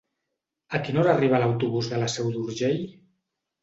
[0.77, 2.85] A quina hora arriba l'autobús de la Seu d'Urgell?